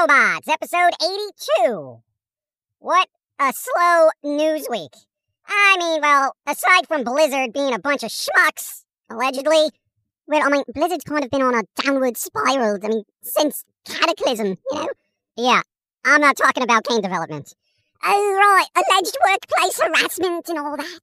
Robots, 0.00 0.48
episode 0.48 0.92
82. 1.02 2.00
What 2.78 3.08
a 3.38 3.52
slow 3.52 4.08
news 4.24 4.66
week. 4.70 4.94
I 5.46 5.76
mean, 5.78 6.00
well, 6.00 6.34
aside 6.46 6.86
from 6.88 7.04
Blizzard 7.04 7.52
being 7.52 7.74
a 7.74 7.78
bunch 7.78 8.02
of 8.02 8.10
schmucks, 8.10 8.84
allegedly, 9.10 9.68
well, 10.26 10.42
I 10.42 10.48
mean, 10.48 10.62
Blizzard's 10.72 11.04
kind 11.04 11.22
of 11.22 11.30
been 11.30 11.42
on 11.42 11.54
a 11.54 11.82
downward 11.82 12.16
spiral, 12.16 12.78
I 12.82 12.88
mean, 12.88 13.02
since 13.22 13.64
Cataclysm, 13.84 14.56
you 14.70 14.78
know? 14.78 14.88
Yeah, 15.36 15.60
I'm 16.04 16.22
not 16.22 16.36
talking 16.38 16.62
about 16.62 16.84
game 16.84 17.02
development. 17.02 17.54
Oh, 18.02 18.36
right, 18.38 18.68
alleged 18.74 19.18
workplace 19.28 19.80
harassment 19.80 20.48
and 20.48 20.58
all 20.58 20.78
that. 20.78 21.00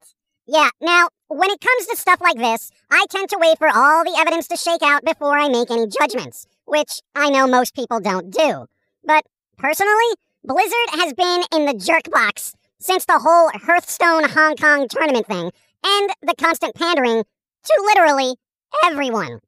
Yeah, 0.48 0.70
now, 0.82 1.10
when 1.28 1.52
it 1.52 1.62
comes 1.62 1.86
to 1.88 1.98
stuff 1.98 2.20
like 2.20 2.38
this, 2.38 2.72
I 2.90 3.06
tend 3.12 3.30
to 3.30 3.38
wait 3.40 3.60
for 3.60 3.68
all 3.68 4.04
the 4.04 4.18
evidence 4.18 4.48
to 4.48 4.58
shake 4.58 4.82
out 4.82 5.06
before 5.06 5.38
I 5.38 5.50
make 5.50 5.70
any 5.70 5.86
judgments, 5.86 6.48
which 6.66 7.02
I 7.14 7.30
know 7.30 7.46
most 7.46 7.76
people 7.76 8.00
don't 8.00 8.32
do. 8.32 8.66
But 9.08 9.24
personally, 9.58 10.16
Blizzard 10.44 10.90
has 10.92 11.14
been 11.14 11.42
in 11.56 11.66
the 11.66 11.74
jerk 11.74 12.12
box 12.12 12.54
since 12.80 13.06
the 13.06 13.20
whole 13.20 13.50
Hearthstone 13.54 14.26
Hong 14.26 14.58
Kong 14.58 14.88
tournament 14.90 15.26
thing 15.28 15.50
and 15.86 16.10
the 16.22 16.36
constant 16.38 16.76
pandering 16.76 17.24
to 17.24 17.84
literally 17.86 18.36
everyone. 18.84 19.40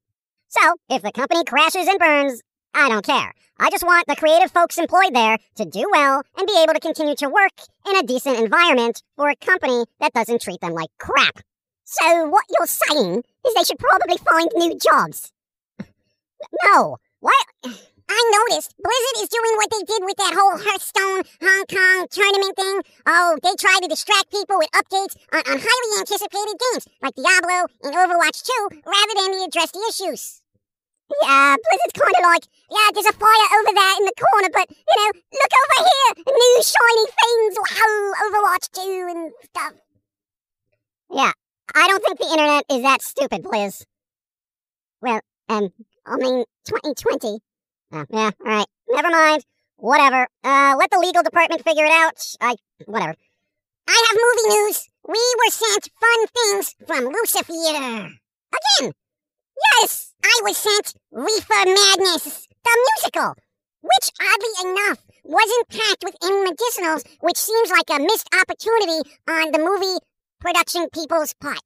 So, 0.48 0.76
if 0.90 1.02
the 1.02 1.12
company 1.12 1.44
crashes 1.44 1.88
and 1.88 2.00
burns, 2.00 2.42
I 2.74 2.88
don't 2.88 3.06
care. 3.06 3.34
I 3.60 3.70
just 3.70 3.86
want 3.86 4.08
the 4.08 4.16
creative 4.16 4.50
folks 4.50 4.78
employed 4.78 5.14
there 5.14 5.38
to 5.56 5.66
do 5.66 5.90
well 5.92 6.24
and 6.38 6.48
be 6.48 6.64
able 6.64 6.74
to 6.74 6.80
continue 6.80 7.16
to 7.16 7.28
work 7.28 7.52
in 7.88 7.98
a 7.98 8.04
decent 8.04 8.40
environment 8.40 9.04
for 9.18 9.30
a 9.30 9.36
company 9.36 9.84
that 10.00 10.14
doesn't 10.14 10.42
treat 10.42 10.62
them 10.62 10.74
like 10.74 10.90
crap. 10.98 11.40
So, 11.84 12.28
what 12.28 12.46
you're 12.58 12.66
saying 12.66 13.24
is 13.46 13.54
they 13.54 13.64
should 13.64 13.80
probably 13.80 14.18
find 14.18 14.50
new 14.56 14.80
jobs. 14.80 15.34
no. 16.64 16.98
What? 17.20 17.46
I 18.10 18.18
noticed 18.50 18.74
Blizzard 18.82 19.18
is 19.22 19.30
doing 19.30 19.54
what 19.62 19.70
they 19.70 19.86
did 19.86 20.02
with 20.02 20.18
that 20.18 20.34
whole 20.34 20.58
Hearthstone 20.58 21.22
Hong 21.46 21.66
Kong 21.70 22.08
tournament 22.10 22.56
thing. 22.58 22.82
Oh, 23.06 23.38
they 23.38 23.54
try 23.54 23.78
to 23.82 23.88
distract 23.88 24.34
people 24.34 24.58
with 24.58 24.74
updates 24.74 25.14
on, 25.30 25.46
on 25.46 25.62
highly 25.62 25.92
anticipated 26.02 26.58
games 26.58 26.90
like 27.06 27.14
Diablo 27.14 27.70
and 27.86 27.94
Overwatch 27.94 28.42
2 28.42 28.82
rather 28.82 29.14
than 29.14 29.46
address 29.46 29.70
the 29.72 29.86
issues. 29.94 30.42
Yeah, 31.22 31.54
Blizzard's 31.62 31.98
kind 32.02 32.18
of 32.18 32.26
like, 32.34 32.46
yeah, 32.74 32.90
there's 32.94 33.14
a 33.14 33.14
fire 33.14 33.50
over 33.62 33.74
there 33.78 33.96
in 34.02 34.06
the 34.10 34.18
corner, 34.18 34.50
but, 34.54 34.68
you 34.74 34.96
know, 34.98 35.12
look 35.14 35.54
over 35.54 35.78
here! 35.86 36.10
New 36.34 36.58
shiny 36.66 37.06
things! 37.14 37.54
Wow! 37.62 38.14
Overwatch 38.26 38.74
2 38.74 39.06
and 39.14 39.32
stuff. 39.46 39.74
Yeah, 41.12 41.34
I 41.76 41.88
don't 41.88 42.04
think 42.04 42.18
the 42.18 42.30
internet 42.30 42.66
is 42.70 42.82
that 42.82 43.02
stupid, 43.02 43.44
Blizz. 43.44 43.86
Well, 45.02 45.22
um, 45.48 45.70
I 46.06 46.18
mean, 46.18 46.46
2020. 46.66 47.40
Oh, 47.92 48.06
yeah, 48.12 48.32
alright. 48.46 48.68
Never 48.88 49.10
mind. 49.10 49.44
Whatever. 49.78 50.28
Uh, 50.44 50.76
let 50.78 50.92
the 50.92 51.00
legal 51.00 51.24
department 51.24 51.64
figure 51.64 51.86
it 51.86 51.92
out. 51.92 52.22
I, 52.40 52.56
whatever. 52.86 53.16
I 53.88 54.06
have 54.08 54.20
movie 54.22 54.56
news. 54.56 54.90
We 55.08 55.36
were 55.40 55.52
sent 55.52 55.90
fun 56.00 56.28
things 56.28 56.76
from 56.86 57.06
Lucifer. 57.06 57.52
Again! 57.52 58.94
Yes! 59.82 60.14
I 60.24 60.42
was 60.44 60.58
sent 60.58 60.94
Reefer 61.12 61.66
Madness, 61.66 62.48
the 62.64 62.88
musical, 62.92 63.34
which, 63.82 64.12
oddly 64.22 64.72
enough, 64.72 65.00
wasn't 65.24 65.70
packed 65.70 66.04
with 66.04 66.16
any 66.24 66.52
medicinals, 66.52 67.04
which 67.22 67.38
seems 67.38 67.72
like 67.72 67.90
a 67.90 68.04
missed 68.04 68.30
opportunity 68.40 69.10
on 69.28 69.52
the 69.52 69.60
movie 69.60 69.98
production 70.40 70.88
people's 70.94 71.34
part. 71.34 71.60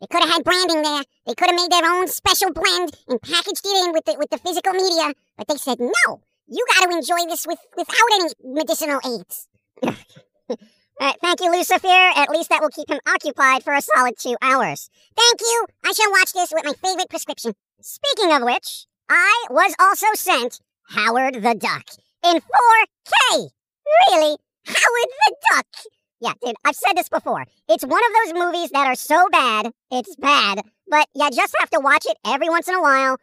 They 0.00 0.06
could 0.06 0.22
have 0.22 0.32
had 0.32 0.44
branding 0.44 0.82
there. 0.82 1.04
They 1.26 1.34
could 1.34 1.50
have 1.50 1.56
made 1.56 1.70
their 1.70 1.90
own 1.90 2.08
special 2.08 2.52
blend 2.52 2.96
and 3.08 3.20
packaged 3.20 3.64
it 3.64 3.84
in 3.84 3.92
with 3.92 4.04
the 4.06 4.16
with 4.18 4.30
the 4.30 4.38
physical 4.38 4.72
media. 4.72 5.14
But 5.36 5.48
they 5.48 5.56
said 5.56 5.78
no. 5.78 6.20
You 6.46 6.64
got 6.74 6.88
to 6.88 6.96
enjoy 6.96 7.28
this 7.28 7.46
with 7.46 7.58
without 7.76 7.96
any 8.14 8.30
medicinal 8.42 9.00
aids. 9.04 9.46
All 11.00 11.06
right, 11.06 11.16
thank 11.22 11.40
you, 11.40 11.50
Lucifer. 11.50 11.88
At 11.88 12.30
least 12.30 12.50
that 12.50 12.60
will 12.60 12.68
keep 12.68 12.90
him 12.90 13.00
occupied 13.06 13.62
for 13.62 13.72
a 13.72 13.80
solid 13.80 14.18
two 14.18 14.36
hours. 14.42 14.90
Thank 15.16 15.40
you. 15.40 15.66
I 15.84 15.92
shall 15.92 16.10
watch 16.10 16.32
this 16.32 16.52
with 16.52 16.64
my 16.64 16.72
favorite 16.72 17.08
prescription. 17.08 17.54
Speaking 17.80 18.34
of 18.34 18.42
which, 18.42 18.86
I 19.08 19.46
was 19.48 19.74
also 19.80 20.06
sent 20.14 20.60
Howard 20.88 21.36
the 21.36 21.54
Duck 21.54 21.84
in 22.24 22.36
4K. 22.36 23.48
Really? 24.08 24.36
Howard 24.66 25.10
the 25.26 25.34
Duck. 25.52 25.66
Yeah, 26.20 26.34
dude, 26.44 26.56
I've 26.64 26.76
said 26.76 26.96
this 26.96 27.08
before. 27.08 27.44
It's 27.68 27.84
one 27.84 28.00
of 28.04 28.12
those 28.34 28.42
movies 28.44 28.70
that 28.70 28.86
are 28.86 28.94
so 28.94 29.28
bad, 29.30 29.72
it's 29.90 30.14
bad, 30.16 30.62
but 30.86 31.08
you 31.14 31.30
just 31.30 31.54
have 31.58 31.70
to 31.70 31.80
watch 31.80 32.04
it 32.06 32.18
every 32.26 32.48
once 32.48 32.68
in 32.68 32.74
a 32.74 32.82
while, 32.82 33.16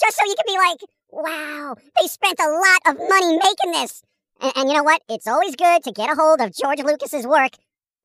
just 0.00 0.16
so 0.16 0.24
you 0.24 0.34
can 0.34 0.54
be 0.54 0.58
like, 0.58 0.80
wow, 1.10 1.74
they 2.00 2.06
spent 2.06 2.40
a 2.40 2.48
lot 2.48 2.94
of 2.94 3.08
money 3.08 3.36
making 3.36 3.72
this. 3.72 4.02
And, 4.40 4.52
and 4.56 4.68
you 4.68 4.76
know 4.76 4.82
what? 4.82 5.02
It's 5.08 5.26
always 5.26 5.56
good 5.56 5.82
to 5.84 5.92
get 5.92 6.10
a 6.10 6.14
hold 6.14 6.40
of 6.40 6.54
George 6.56 6.80
Lucas's 6.80 7.26
work 7.26 7.52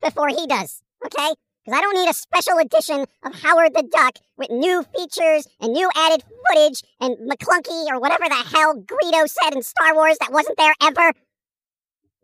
before 0.02 0.28
he 0.28 0.46
does, 0.46 0.82
okay? 1.06 1.32
Because 1.64 1.78
I 1.78 1.80
don't 1.80 1.94
need 1.94 2.10
a 2.10 2.14
special 2.14 2.58
edition 2.58 3.06
of 3.24 3.34
Howard 3.40 3.72
the 3.74 3.82
Duck 3.82 4.18
with 4.36 4.50
new 4.50 4.82
features 4.94 5.48
and 5.60 5.72
new 5.72 5.88
added 5.96 6.22
footage 6.48 6.82
and 7.00 7.16
Maclunkey 7.30 7.86
or 7.90 7.98
whatever 7.98 8.24
the 8.28 8.34
hell 8.34 8.74
Greedo 8.74 9.26
said 9.26 9.54
in 9.54 9.62
Star 9.62 9.94
Wars 9.94 10.18
that 10.20 10.32
wasn't 10.32 10.58
there 10.58 10.74
ever. 10.82 11.12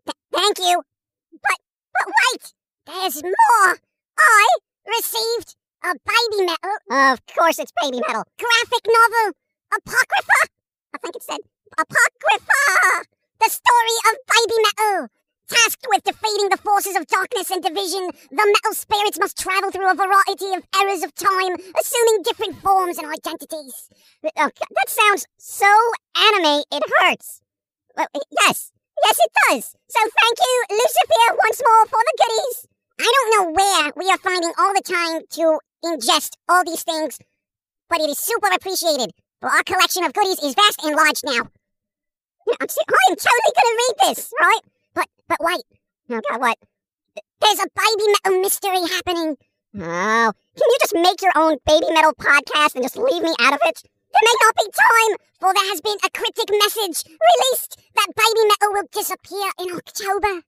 Th- 0.05 0.17
thank 0.31 0.59
you. 0.59 0.83
But, 1.33 1.59
but 1.95 2.07
wait! 2.07 2.53
There's 2.87 3.23
more! 3.23 3.79
I 4.19 4.47
received 4.87 5.57
a 5.83 5.95
baby 5.95 6.47
metal. 6.47 6.77
Of 6.91 7.25
course 7.27 7.59
it's 7.59 7.73
baby 7.83 8.01
metal. 8.07 8.25
Graphic 8.39 8.85
novel. 8.87 9.33
Apocrypha? 9.73 10.51
I 10.95 10.99
think 10.99 11.17
it 11.17 11.23
said 11.23 11.41
Apocrypha! 11.79 13.05
The 13.41 13.49
story 13.49 13.97
of 14.11 14.19
Baby 14.27 14.63
Metal! 14.65 15.09
Tasked 15.49 15.87
with 15.89 16.05
defeating 16.05 16.49
the 16.49 16.59
forces 16.59 16.97
of 16.97 17.07
darkness 17.07 17.51
and 17.51 17.63
division, 17.63 18.11
the 18.31 18.37
metal 18.37 18.73
spirits 18.73 19.19
must 19.19 19.39
travel 19.39 19.71
through 19.71 19.91
a 19.91 19.95
variety 19.95 20.55
of 20.55 20.65
eras 20.81 21.03
of 21.03 21.15
time, 21.15 21.55
assuming 21.79 22.23
different 22.23 22.57
forms 22.61 22.99
and 22.99 23.07
identities. 23.07 23.89
Oh, 24.37 24.51
that 24.51 24.89
sounds 24.89 25.27
so 25.39 25.67
anime, 26.17 26.63
it 26.71 26.83
hurts. 26.99 27.41
Well, 27.97 28.07
yes, 28.43 28.73
yes, 29.05 29.19
it 29.19 29.33
does. 29.49 29.65
So 29.89 30.01
thank 30.01 30.37
you, 30.39 30.65
Lucifer, 30.71 31.39
once 31.43 31.61
more 31.65 31.87
for 31.87 32.01
the 32.01 32.15
goodies. 32.23 32.67
I 33.01 33.13
don't 33.15 33.31
know 33.35 33.51
where 33.53 33.93
we 33.97 34.11
are 34.11 34.19
finding 34.19 34.53
all 34.59 34.75
the 34.75 34.83
time 34.83 35.23
to 35.31 35.59
ingest 35.85 36.37
all 36.49 36.65
these 36.65 36.83
things, 36.83 37.19
but 37.89 38.01
it 38.01 38.11
is 38.11 38.19
super 38.19 38.49
appreciated. 38.53 39.13
For 39.41 39.49
our 39.49 39.63
collection 39.63 40.05
of 40.05 40.13
goodies 40.13 40.39
is 40.43 40.55
vast 40.55 40.85
and 40.85 40.95
large 40.95 41.25
now. 41.25 41.49
I'm, 42.61 42.69
I'm 42.69 43.17
totally 43.17 43.53
gonna 43.55 43.77
read 43.77 43.95
this, 44.09 44.33
right? 44.39 44.61
But 44.95 45.07
but 45.29 45.39
wait. 45.41 45.63
Oh 46.11 46.21
god, 46.29 46.41
what? 46.41 46.59
There's 47.41 47.59
a 47.59 47.69
baby 47.75 48.13
metal 48.25 48.41
mystery 48.43 48.81
happening. 48.89 49.37
Oh, 49.77 50.33
can 50.57 50.67
you 50.69 50.79
just 50.81 50.95
make 50.95 51.23
your 51.23 51.33
own 51.37 51.57
baby 51.67 51.87
metal 51.93 52.13
podcast 52.13 52.75
and 52.75 52.85
just 52.85 52.97
leave 52.97 53.23
me 53.23 53.33
out 53.41 53.55
of 53.55 53.61
it? 53.65 53.83
There 54.11 54.27
may 54.27 54.37
not 54.43 54.55
be 54.59 54.67
time, 54.75 55.13
for 55.39 55.55
there 55.55 55.71
has 55.71 55.81
been 55.81 55.99
a 56.03 56.11
cryptic 56.11 56.51
message 56.51 57.07
released 57.07 57.79
that 57.95 58.15
baby 58.19 58.43
metal 58.51 58.75
will 58.75 58.91
disappear 58.91 59.49
in 59.63 59.71
October. 59.77 60.43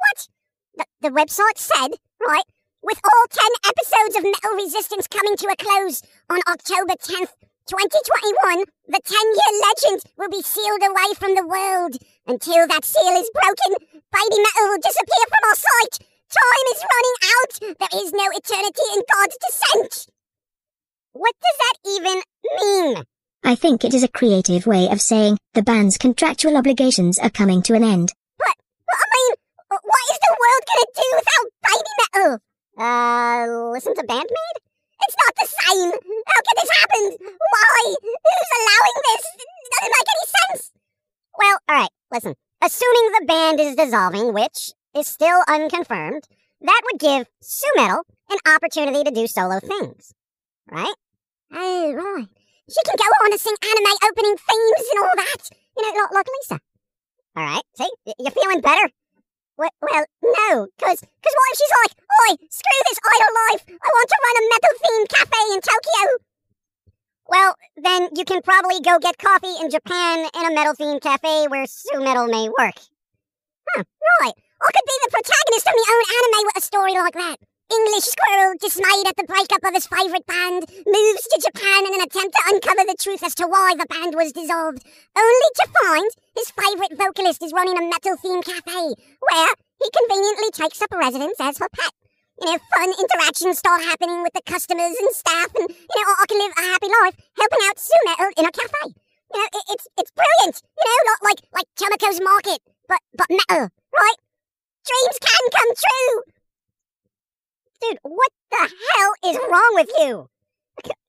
What? 0.00 0.28
The, 0.76 0.84
the 1.00 1.12
website 1.12 1.60
said, 1.60 2.00
right, 2.18 2.48
with 2.82 3.00
all 3.04 3.24
10 3.28 3.44
episodes 3.68 4.16
of 4.16 4.24
Metal 4.24 4.56
Resistance 4.56 5.06
coming 5.08 5.36
to 5.36 5.48
a 5.52 5.56
close 5.56 6.02
on 6.28 6.40
October 6.48 6.96
10th, 6.96 7.32
2021, 7.68 8.68
the 8.88 9.00
10 9.00 9.16
year 9.16 9.52
legend 9.64 10.00
will 10.16 10.28
be 10.28 10.44
sealed 10.44 10.84
away 10.84 11.12
from 11.16 11.36
the 11.36 11.48
world. 11.48 11.96
Until 12.26 12.68
that 12.68 12.84
seal 12.84 13.16
is 13.20 13.30
broken, 13.32 13.72
baby 14.12 14.38
metal 14.40 14.68
will 14.68 14.84
disappear 14.84 15.24
from 15.28 15.44
our 15.48 15.56
sight. 15.56 15.94
Time 16.28 16.66
is 16.72 16.84
running 16.84 17.18
out. 17.32 17.52
There 17.80 18.00
is 18.00 18.12
no 18.12 18.26
eternity 18.32 18.86
in 18.96 19.00
God's 19.08 19.38
descent. 19.40 20.12
What 21.12 21.32
does 21.40 21.58
that 21.60 21.76
even 21.88 22.20
mean? 22.54 23.04
I 23.44 23.54
think 23.54 23.84
it 23.84 23.94
is 23.94 24.02
a 24.02 24.08
creative 24.08 24.66
way 24.66 24.88
of 24.88 25.00
saying 25.00 25.38
the 25.52 25.62
band's 25.62 25.98
contractual 25.98 26.56
obligations 26.56 27.18
are 27.18 27.30
coming 27.30 27.62
to 27.62 27.74
an 27.74 27.84
end. 27.84 28.12
What? 28.38 28.56
What 28.86 28.98
I 28.98 29.08
mean, 29.14 29.34
what 29.68 30.04
is 30.12 30.18
the 30.22 30.36
world 30.40 30.62
gonna 30.68 30.90
do 30.96 31.08
without 31.18 31.46
baby 31.68 31.92
metal? 32.00 32.32
Uh, 32.76 33.70
listen 33.72 33.94
to 33.94 34.02
Band-Maid? 34.02 34.56
It's 35.06 35.16
not 35.26 35.34
the 35.36 35.46
same. 35.46 35.90
How 36.26 36.40
could 36.40 36.58
this 36.62 36.70
happen? 36.80 37.16
Why? 37.20 37.94
Who's 38.00 38.52
allowing 38.58 38.98
this? 39.04 39.24
It 39.36 39.70
doesn't 39.74 39.94
make 39.94 40.10
any 40.14 40.26
sense. 40.34 40.72
Well, 41.38 41.58
all 41.68 41.76
right. 41.76 41.90
Listen. 42.12 42.34
assuming 42.62 43.12
the 43.12 43.26
band 43.26 43.60
is 43.60 43.76
dissolving, 43.76 44.32
which 44.32 44.72
is 44.96 45.06
still 45.06 45.42
unconfirmed, 45.48 46.24
that 46.62 46.80
would 46.84 47.00
give 47.00 47.26
Su-metal 47.42 48.02
an 48.30 48.38
opportunity 48.54 49.04
to 49.04 49.10
do 49.10 49.26
solo 49.26 49.60
things. 49.60 50.14
Right? 50.70 50.94
Oh, 51.52 51.92
right. 51.92 52.28
She 52.68 52.80
can 52.84 52.96
go 52.96 53.08
on 53.24 53.32
and 53.32 53.40
sing 53.40 53.56
anime 53.60 53.94
opening 54.08 54.36
themes 54.40 54.86
and 54.88 54.98
all 55.04 55.16
that. 55.16 55.42
You 55.76 55.82
know, 55.84 56.00
like, 56.00 56.12
like 56.12 56.28
Lisa. 56.32 56.60
All 57.36 57.44
right. 57.44 57.66
See? 57.76 57.90
You're 58.18 58.30
feeling 58.30 58.60
better? 58.60 58.88
Well, 59.56 59.70
well 59.82 60.04
no, 60.22 60.66
because 60.78 60.98
cause 60.98 61.34
what 61.38 61.52
if 61.52 61.58
she's 61.58 61.74
like, 61.82 61.94
Oi, 61.94 62.30
screw 62.50 62.80
this 62.88 62.98
idol 63.04 63.32
life. 63.46 63.62
I 63.68 63.88
want 63.90 64.08
to 64.10 64.18
run 64.24 64.36
a 64.38 64.44
metal 64.50 64.74
themed 64.82 65.08
cafe 65.14 65.40
in 65.54 65.60
Tokyo. 65.60 66.04
Well, 67.26 67.54
then 67.76 68.08
you 68.16 68.24
can 68.24 68.42
probably 68.42 68.80
go 68.80 68.98
get 68.98 69.18
coffee 69.18 69.62
in 69.62 69.70
Japan 69.70 70.28
in 70.34 70.46
a 70.46 70.54
metal 70.54 70.74
themed 70.74 71.02
cafe 71.02 71.46
where 71.48 71.66
Su-metal 71.66 72.26
may 72.26 72.48
work. 72.48 72.74
Huh, 73.74 73.84
right. 74.20 74.34
I 74.34 74.70
could 74.72 74.86
be 74.86 74.98
the 75.04 75.10
protagonist 75.10 75.66
of 75.66 75.74
my 75.74 75.86
own 75.88 76.04
anime 76.16 76.46
with 76.46 76.56
a 76.56 76.60
story 76.60 76.92
like 76.94 77.14
that. 77.14 77.36
English 77.72 78.04
squirrel, 78.04 78.54
dismayed 78.60 79.06
at 79.08 79.16
the 79.16 79.24
breakup 79.24 79.64
of 79.64 79.72
his 79.72 79.86
favourite 79.88 80.26
band, 80.26 80.68
moves 80.84 81.24
to 81.32 81.40
Japan 81.40 81.86
in 81.88 81.94
an 81.94 82.04
attempt 82.04 82.36
to 82.36 82.46
uncover 82.52 82.84
the 82.84 82.98
truth 83.00 83.22
as 83.24 83.34
to 83.36 83.48
why 83.48 83.72
the 83.72 83.88
band 83.88 84.14
was 84.14 84.32
dissolved, 84.36 84.84
only 85.16 85.50
to 85.56 85.66
find 85.80 86.10
his 86.36 86.52
favourite 86.52 86.92
vocalist 86.96 87.42
is 87.42 87.56
running 87.56 87.78
a 87.78 87.88
metal 87.88 88.20
themed 88.20 88.44
cafe, 88.44 88.94
where 89.20 89.52
he 89.80 89.88
conveniently 89.96 90.50
takes 90.52 90.82
up 90.82 90.92
residence 90.92 91.40
as 91.40 91.58
her 91.58 91.72
pet. 91.72 91.92
You 92.40 92.52
know, 92.52 92.58
fun 92.74 92.90
interactions 93.00 93.58
start 93.58 93.80
happening 93.80 94.20
with 94.22 94.34
the 94.34 94.44
customers 94.44 94.96
and 95.00 95.14
staff, 95.14 95.48
and 95.56 95.68
you 95.70 96.00
know, 96.04 96.14
I 96.20 96.24
can 96.28 96.38
live 96.38 96.52
a 96.58 96.68
happy 96.68 96.90
life 97.00 97.16
helping 97.38 97.62
out 97.64 97.78
Su-metal 97.80 98.30
in 98.36 98.44
a 98.44 98.52
cafe. 98.52 98.92
You 99.32 99.38
know, 99.40 99.48
it, 99.54 99.64
it's 99.72 99.86
it's 99.96 100.12
brilliant. 100.12 100.60
You 100.76 100.84
know, 100.84 101.00
not 101.08 101.20
like 101.24 101.40
like 101.56 101.68
Chemico's 101.80 102.20
Market, 102.20 102.60
but 102.88 103.00
but 103.16 103.30
metal, 103.30 103.70
right? 103.94 104.18
Dreams 104.84 105.18
can 105.22 105.44
come 105.48 105.72
true. 105.72 106.33
Dude, 107.80 107.98
what 108.02 108.30
the 108.50 108.56
hell 108.56 109.30
is 109.30 109.38
wrong 109.50 109.70
with 109.74 109.90
you? 109.98 110.28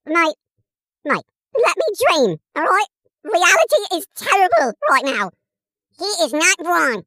Mate, 0.06 0.35
mate, 1.03 1.25
let 1.57 1.77
me 1.77 1.83
dream, 2.06 2.38
alright? 2.57 2.88
Reality 3.23 3.95
is 3.95 4.07
terrible 4.15 4.73
right 4.89 5.06
now. 5.06 5.31
He 5.97 6.06
is 6.23 6.33
not 6.33 6.57
wrong. 6.63 7.03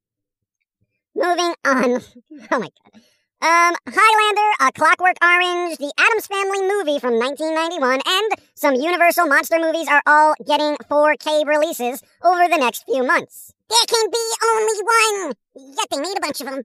Moving 1.14 1.55
on. 1.64 2.00
Oh 2.50 2.58
my 2.58 2.69
god. 2.69 3.02
Um, 3.40 3.76
Highlander, 3.87 4.50
A 4.60 4.72
Clockwork 4.72 5.16
Orange, 5.22 5.78
the 5.78 5.93
Addams 5.96 6.26
Family 6.26 6.62
movie 6.62 6.99
from 6.99 7.14
1991, 7.19 8.00
and 8.04 8.32
some 8.56 8.75
Universal 8.75 9.26
monster 9.26 9.61
movies 9.61 9.87
are 9.88 10.02
all 10.06 10.34
getting 10.44 10.76
4K 10.90 11.46
releases 11.46 12.02
over 12.25 12.49
the 12.49 12.56
next 12.58 12.84
few 12.84 13.06
months. 13.06 13.52
There 13.69 13.87
can 13.87 14.11
be 14.11 14.25
only 14.44 14.82
one! 14.82 15.34
Yet 15.54 15.87
they 15.90 16.00
made 16.00 16.19
a 16.19 16.20
bunch 16.20 16.40
of 16.40 16.46
them. 16.46 16.62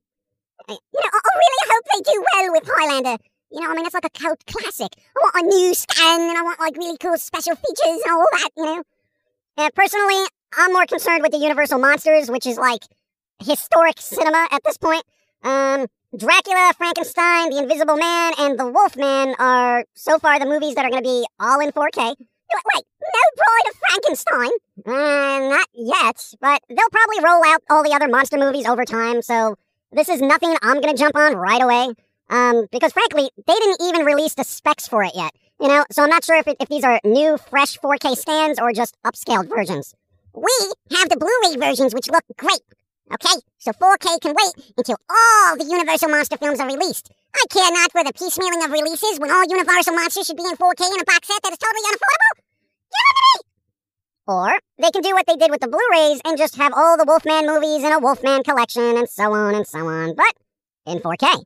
You 0.70 0.76
know, 0.76 1.10
I 1.14 1.32
really 1.36 1.72
hope 1.72 1.84
they 1.94 2.12
do 2.12 2.24
well 2.34 2.52
with 2.54 2.64
Highlander. 2.68 3.24
You 3.52 3.62
know, 3.62 3.72
I 3.72 3.76
mean, 3.76 3.86
it's 3.86 3.94
like 3.94 4.06
a 4.06 4.10
cult 4.10 4.44
classic. 4.46 4.90
I 4.98 5.20
want 5.22 5.36
a 5.36 5.48
new 5.48 5.74
scan, 5.74 6.22
and 6.22 6.38
I 6.38 6.42
want 6.42 6.60
like 6.60 6.76
really 6.78 6.98
cool 6.98 7.18
special 7.18 7.56
features 7.56 8.02
and 8.06 8.12
all 8.12 8.26
that. 8.32 8.50
You 8.58 8.66
know. 8.66 8.84
Uh, 9.58 9.70
personally, 9.76 10.26
I'm 10.58 10.74
more 10.74 10.86
concerned 10.86 11.22
with 11.22 11.32
the 11.32 11.38
Universal 11.38 11.80
monsters, 11.80 12.32
which 12.32 12.48
is 12.48 12.58
like 12.58 12.82
historic 13.44 14.00
cinema 14.00 14.48
at 14.52 14.64
this 14.64 14.78
point. 14.78 15.04
Um, 15.44 15.88
Dracula, 16.16 16.72
Frankenstein, 16.78 17.50
The 17.50 17.58
Invisible 17.58 17.98
Man, 17.98 18.34
and 18.40 18.60
The 18.60 18.68
Wolfman 18.68 19.36
are 19.40 19.86
so 19.96 20.20
far 20.20 20.40
the 20.40 20.46
movies 20.46 20.76
that 20.76 20.86
are 20.86 20.90
going 20.90 21.04
to 21.04 21.10
be 21.10 21.26
all 21.40 21.60
in 21.60 21.72
4K. 21.72 22.16
Wait, 22.54 22.64
wait, 22.76 22.84
no 23.02 23.22
Bride 23.36 23.70
of 23.70 23.76
Frankenstein? 23.80 24.52
Uh, 24.86 25.50
not 25.50 25.68
yet, 25.74 26.34
but 26.40 26.62
they'll 26.70 26.90
probably 26.92 27.24
roll 27.24 27.44
out 27.46 27.64
all 27.70 27.84
the 27.84 27.94
other 27.96 28.08
monster 28.08 28.38
movies 28.38 28.68
over 28.68 28.86
time, 28.86 29.22
so 29.24 29.56
this 29.94 30.10
is 30.10 30.22
nothing 30.22 30.56
I'm 30.62 30.82
gonna 30.82 30.98
jump 30.98 31.16
on 31.16 31.36
right 31.36 31.62
away. 31.62 31.94
Um, 32.30 32.68
because 32.72 32.94
frankly, 32.94 33.30
they 33.46 33.54
didn't 33.54 33.82
even 33.82 34.06
release 34.06 34.34
the 34.34 34.44
specs 34.44 34.88
for 34.88 35.04
it 35.04 35.12
yet. 35.16 35.32
You 35.62 35.68
know, 35.68 35.86
so 35.92 36.04
I'm 36.04 36.10
not 36.10 36.24
sure 36.24 36.38
if, 36.38 36.48
it, 36.48 36.58
if 36.60 36.68
these 36.68 36.84
are 36.84 37.00
new, 37.04 37.38
fresh 37.38 37.78
4K 37.78 38.18
scans 38.18 38.60
or 38.60 38.74
just 38.74 38.98
upscaled 39.06 39.50
versions. 39.50 39.94
We 40.34 40.52
have 40.98 41.10
the 41.10 41.18
Blu-ray 41.18 41.58
versions, 41.58 41.94
which 41.94 42.10
look 42.10 42.24
great. 42.38 42.62
Okay, 43.14 43.40
so 43.60 43.72
4K 43.72 44.20
can 44.22 44.34
wait 44.34 44.74
until 44.78 44.98
all 45.10 45.58
the 45.58 45.66
Universal 45.66 46.10
Monster 46.10 46.38
films 46.38 46.60
are 46.60 46.68
released. 46.68 47.12
I 47.36 47.46
care 47.50 47.72
not 47.72 47.92
for 47.92 48.04
the 48.04 48.14
piecemealing 48.14 48.66
of 48.66 48.72
releases 48.72 49.20
when 49.20 49.30
all 49.30 49.44
Universal 49.44 49.94
Monsters 49.94 50.28
should 50.28 50.38
be 50.38 50.44
in 50.44 50.58
4K 50.58 50.82
in 50.94 51.02
a 51.02 51.06
box 51.06 51.28
set 51.28 51.42
that 51.44 51.52
is 51.52 51.60
totally 51.60 51.86
unaffordable. 51.86 52.42
Give 52.90 53.06
it 53.10 53.16
to 53.16 53.44
me! 53.46 53.53
Or 54.26 54.54
they 54.78 54.90
can 54.92 55.02
do 55.02 55.12
what 55.14 55.28
they 55.28 55.36
did 55.36 55.52
with 55.52 55.60
the 55.60 55.68
Blu-rays 55.68 56.22
and 56.24 56.38
just 56.38 56.56
have 56.56 56.74
all 56.74 56.98
the 56.98 57.06
Wolfman 57.06 57.46
movies 57.46 57.84
in 57.84 57.92
a 57.92 58.00
Wolfman 58.00 58.44
collection 58.44 58.98
and 58.98 59.10
so 59.10 59.34
on 59.34 59.54
and 59.54 59.68
so 59.68 59.80
on, 59.88 60.16
but 60.16 60.34
in 60.86 61.00
4K. 61.00 61.44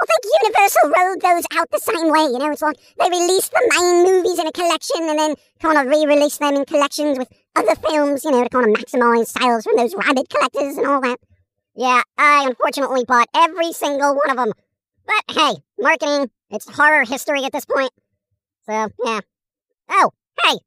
I 0.00 0.06
think 0.06 0.34
Universal 0.42 0.90
rolled 0.96 1.20
those 1.20 1.44
out 1.58 1.70
the 1.70 1.78
same 1.78 2.10
way, 2.10 2.30
you 2.30 2.38
know, 2.38 2.52
it's 2.52 2.62
like 2.62 2.76
they 2.98 3.08
released 3.08 3.50
the 3.50 3.72
main 3.74 4.04
movies 4.04 4.38
in 4.38 4.46
a 4.46 4.52
collection 4.52 5.08
and 5.08 5.18
then 5.18 5.34
kind 5.60 5.78
of 5.78 5.86
re-release 5.86 6.38
them 6.38 6.54
in 6.54 6.64
collections 6.64 7.18
with 7.18 7.28
other 7.56 7.74
films, 7.74 8.24
you 8.24 8.30
know, 8.30 8.44
to 8.44 8.48
kind 8.48 8.66
of 8.66 8.76
maximize 8.76 9.26
sales 9.26 9.64
from 9.64 9.76
those 9.76 9.94
rabid 9.96 10.28
collectors 10.28 10.76
and 10.76 10.86
all 10.86 11.00
that. 11.00 11.18
Yeah, 11.74 12.02
I 12.16 12.44
unfortunately 12.46 13.04
bought 13.06 13.28
every 13.34 13.72
single 13.72 14.14
one 14.14 14.30
of 14.30 14.36
them. 14.36 14.52
But 15.06 15.36
hey, 15.36 15.56
marketing, 15.78 16.30
it's 16.50 16.68
horror 16.68 17.04
history 17.04 17.44
at 17.44 17.52
this 17.52 17.64
point. 17.64 17.92
So, 18.66 18.88
yeah. 19.04 19.20
Oh, 19.88 20.10
hey, 20.44 20.58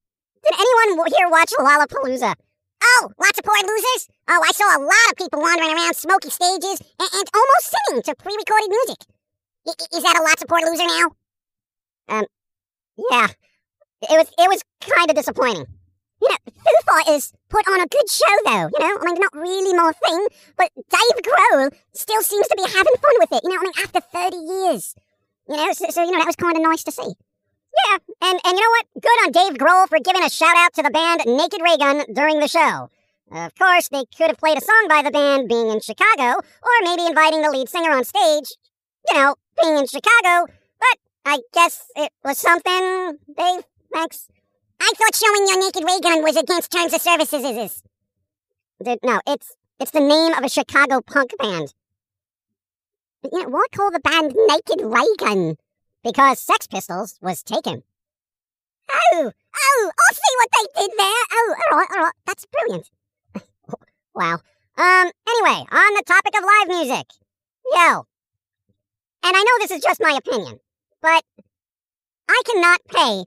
did 0.44 0.54
anyone 0.54 1.08
here 1.16 1.30
watch 1.30 1.52
Lollapalooza? 1.58 2.34
Oh, 2.84 3.12
lots 3.20 3.38
of 3.38 3.46
poor 3.46 3.62
losers? 3.62 4.10
Oh, 4.28 4.42
I 4.44 4.52
saw 4.52 4.78
a 4.78 4.82
lot 4.82 5.12
of 5.12 5.18
people 5.18 5.40
wandering 5.42 5.72
around 5.74 5.96
smoky 5.96 6.30
stages 6.30 6.82
and, 7.00 7.10
and 7.14 7.30
almost 7.34 7.74
singing 7.74 8.02
to 8.04 8.16
pre-recorded 8.16 8.70
music. 8.70 8.98
I- 9.68 9.98
is 9.98 10.04
that 10.04 10.18
a 10.20 10.24
lots 10.24 10.42
of 10.42 10.48
poor 10.48 10.62
loser 10.62 10.86
now? 10.86 11.12
Um, 12.10 12.26
yeah. 13.12 13.28
It 14.02 14.18
was 14.18 14.28
it 14.38 14.50
was 14.50 14.64
kind 14.82 15.10
of 15.10 15.16
disappointing. 15.16 15.66
You 16.22 16.30
know, 16.30 16.38
Foo 16.54 16.72
Fighters 16.86 17.34
put 17.50 17.68
on 17.68 17.82
a 17.82 17.88
good 17.88 18.10
show, 18.10 18.36
though. 18.46 18.70
You 18.74 18.80
know, 18.80 18.98
I 19.02 19.06
mean, 19.06 19.16
not 19.22 19.36
really 19.36 19.74
my 19.74 19.92
thing, 19.92 20.28
but 20.58 20.70
Dave 20.76 21.24
Grohl 21.24 21.72
still 21.94 22.22
seems 22.22 22.48
to 22.48 22.56
be 22.56 22.64
having 22.64 22.94
fun 23.02 23.14
with 23.20 23.32
it. 23.32 23.42
You 23.44 23.50
know, 23.50 23.60
I 23.60 23.64
mean, 23.64 23.74
after 23.84 24.02
30 24.02 24.38
years. 24.38 24.96
You 25.48 25.58
know, 25.58 25.74
so, 25.74 25.86
so 25.90 26.04
you 26.04 26.12
know, 26.12 26.20
that 26.20 26.28
was 26.28 26.36
kind 26.36 26.56
of 26.56 26.64
nice 26.64 26.84
to 26.84 26.92
see. 26.92 27.14
Yeah, 27.88 27.98
and, 28.22 28.40
and 28.44 28.58
you 28.58 28.64
know 28.64 28.70
what? 28.70 28.86
Good 29.02 29.26
on 29.26 29.32
Dave 29.32 29.58
Grohl 29.58 29.88
for 29.88 30.00
giving 30.00 30.24
a 30.24 30.30
shout 30.30 30.56
out 30.58 30.74
to 30.74 30.84
the 30.84 30.90
band 30.92 31.22
Naked 31.26 31.62
Raygun 31.64 32.14
during 32.14 32.40
the 32.40 32.48
show. 32.48 32.90
Of 33.32 33.56
course, 33.56 33.88
they 33.88 34.04
could 34.18 34.28
have 34.28 34.38
played 34.38 34.58
a 34.58 34.62
song 34.62 34.88
by 34.90 35.02
the 35.04 35.12
band 35.12 35.48
being 35.48 35.70
in 35.70 35.80
Chicago, 35.80 36.40
or 36.40 36.76
maybe 36.84 37.06
inviting 37.06 37.42
the 37.42 37.50
lead 37.50 37.70
singer 37.70 37.92
on 37.92 38.04
stage, 38.04 38.58
you 39.10 39.18
know, 39.18 39.36
being 39.62 39.78
in 39.78 39.88
Chicago, 39.88 40.52
but 40.80 40.98
I 41.26 41.40
guess 41.54 41.86
it 41.96 42.12
was 42.26 42.38
something. 42.38 43.18
Dave, 43.38 43.64
thanks. 43.94 44.28
I 44.82 44.92
thought 44.98 45.16
showing 45.16 45.48
your 45.48 45.60
naked 45.60 45.84
ray 45.86 46.00
gun 46.02 46.24
was 46.24 46.36
against 46.36 46.72
terms 46.72 46.94
of 46.94 47.02
services. 47.02 47.44
Is 47.46 47.58
is? 47.58 47.84
Dude, 48.84 49.00
no, 49.04 49.22
it's 49.28 49.56
it's 49.80 49.92
the 49.92 50.00
name 50.00 50.34
of 50.34 50.44
a 50.44 50.50
Chicago 50.50 51.02
punk 51.02 51.32
band. 51.40 51.74
But, 53.22 53.32
you 53.34 53.44
know, 53.44 53.50
why 53.50 53.64
call 53.72 53.92
the 53.92 54.00
band 54.00 54.34
Naked 54.48 54.82
Ray 54.82 55.06
Gun? 55.18 55.56
Because 56.04 56.40
Sex 56.40 56.68
Pistols 56.68 57.18
was 57.22 57.44
taken. 57.44 57.84
Oh, 58.92 59.32
oh, 59.32 59.92
I 60.10 60.14
see 60.14 60.36
what 60.38 60.50
they 60.54 60.82
did 60.82 60.92
there. 60.98 61.24
Oh, 61.34 61.56
all 61.72 61.78
right, 61.78 61.88
all 61.96 62.04
right, 62.04 62.14
that's 62.26 62.46
brilliant. 62.46 62.90
wow. 64.16 64.40
Um. 64.78 65.12
Anyway, 65.30 65.66
on 65.72 65.94
the 65.94 66.04
topic 66.06 66.36
of 66.36 66.44
live 66.44 66.68
music, 66.68 67.06
yo, 67.74 68.06
and 69.24 69.36
I 69.36 69.44
know 69.44 69.58
this 69.60 69.72
is 69.72 69.84
just 69.84 70.02
my 70.02 70.18
opinion, 70.18 70.60
but 71.02 71.24
I 72.28 72.42
cannot 72.46 72.82
pay 72.86 73.24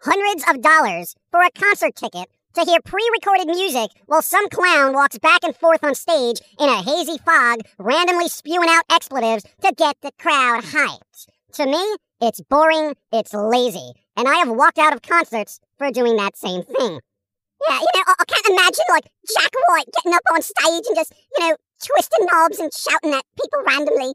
hundreds 0.00 0.44
of 0.48 0.62
dollars 0.62 1.14
for 1.30 1.42
a 1.42 1.50
concert 1.50 1.94
ticket 1.94 2.28
to 2.54 2.62
hear 2.62 2.80
pre-recorded 2.80 3.48
music 3.48 3.90
while 4.06 4.22
some 4.22 4.48
clown 4.48 4.94
walks 4.94 5.18
back 5.18 5.40
and 5.42 5.54
forth 5.54 5.84
on 5.84 5.94
stage 5.94 6.40
in 6.58 6.68
a 6.68 6.82
hazy 6.82 7.18
fog, 7.18 7.60
randomly 7.78 8.28
spewing 8.28 8.68
out 8.70 8.84
expletives 8.90 9.44
to 9.60 9.74
get 9.76 9.96
the 10.00 10.12
crowd 10.18 10.64
hyped. 10.64 11.26
To 11.56 11.66
me, 11.66 11.96
it's 12.20 12.40
boring, 12.40 12.94
it's 13.12 13.32
lazy, 13.34 13.92
and 14.16 14.28
I 14.28 14.36
have 14.36 14.48
walked 14.48 14.78
out 14.78 14.94
of 14.94 15.02
concerts 15.02 15.60
for 15.78 15.90
doing 15.90 16.16
that 16.16 16.36
same 16.36 16.62
thing. 16.62 17.00
Yeah, 17.68 17.78
you 17.80 17.88
know, 17.94 18.02
I, 18.06 18.14
I 18.20 18.24
can't 18.26 18.46
imagine 18.46 18.84
like 18.90 19.06
Jack 19.34 19.52
White 19.68 19.86
getting 19.96 20.14
up 20.14 20.22
on 20.32 20.42
stage 20.42 20.84
and 20.86 20.96
just, 20.96 21.14
you 21.36 21.48
know, 21.48 21.56
twisting 21.82 22.26
knobs 22.30 22.58
and 22.58 22.72
shouting 22.72 23.14
at 23.14 23.24
people 23.40 23.62
randomly. 23.66 24.12